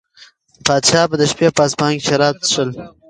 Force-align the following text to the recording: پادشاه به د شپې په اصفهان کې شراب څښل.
پادشاه 0.65 1.05
به 1.09 1.15
د 1.21 1.23
شپې 1.31 1.47
په 1.55 1.61
اصفهان 1.67 1.93
کې 1.97 2.05
شراب 2.09 2.35
څښل. 2.51 2.69